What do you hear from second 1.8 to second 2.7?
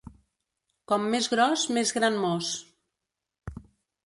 gran mos.